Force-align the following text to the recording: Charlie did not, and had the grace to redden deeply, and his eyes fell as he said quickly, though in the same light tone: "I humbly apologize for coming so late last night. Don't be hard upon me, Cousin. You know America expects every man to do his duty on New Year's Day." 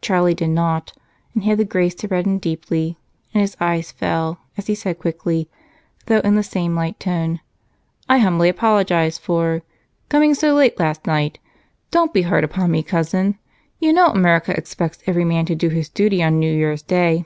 Charlie 0.00 0.34
did 0.36 0.50
not, 0.50 0.92
and 1.34 1.42
had 1.42 1.58
the 1.58 1.64
grace 1.64 1.96
to 1.96 2.06
redden 2.06 2.38
deeply, 2.38 2.98
and 3.34 3.40
his 3.40 3.56
eyes 3.58 3.90
fell 3.90 4.38
as 4.56 4.68
he 4.68 4.76
said 4.76 5.00
quickly, 5.00 5.50
though 6.06 6.20
in 6.20 6.36
the 6.36 6.44
same 6.44 6.76
light 6.76 7.00
tone: 7.00 7.40
"I 8.08 8.18
humbly 8.18 8.48
apologize 8.48 9.18
for 9.18 9.62
coming 10.08 10.34
so 10.36 10.54
late 10.54 10.78
last 10.78 11.04
night. 11.04 11.40
Don't 11.90 12.14
be 12.14 12.22
hard 12.22 12.44
upon 12.44 12.70
me, 12.70 12.84
Cousin. 12.84 13.40
You 13.80 13.92
know 13.92 14.06
America 14.06 14.56
expects 14.56 15.00
every 15.08 15.24
man 15.24 15.46
to 15.46 15.56
do 15.56 15.68
his 15.68 15.88
duty 15.88 16.22
on 16.22 16.38
New 16.38 16.52
Year's 16.54 16.82
Day." 16.82 17.24